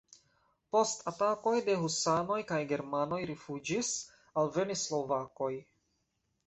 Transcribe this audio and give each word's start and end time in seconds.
Post 0.75 1.03
atakoj 1.11 1.53
de 1.67 1.75
husanoj 1.83 2.39
la 2.53 2.59
germanoj 2.73 3.21
rifuĝis, 3.35 3.93
alvenis 4.45 4.89
slovakoj. 4.91 5.57